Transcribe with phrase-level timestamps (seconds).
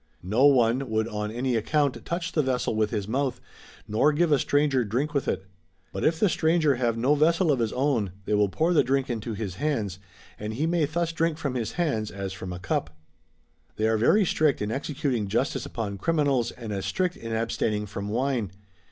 [0.23, 3.39] No one would on any account touch the vessel with his mouth,
[3.87, 5.45] nor give a stranger drink with it.
[5.93, 9.11] But if the stranger have no vessel of his own they will pour the drink
[9.11, 9.99] into his hands
[10.39, 12.97] and he may thus drink from his hands as from a cup.]
[13.75, 18.09] They are very strict in executing justice upon criminals, and as strict in abstaining from
[18.09, 18.49] wine.